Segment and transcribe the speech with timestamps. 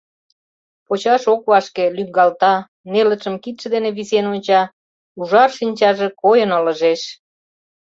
[0.85, 2.53] Почаш ок вашке, лӱҥгалта,
[2.91, 4.61] нелытшым кидше дене висен онча,
[5.19, 7.01] ужар шинчаже койын ылыжеш.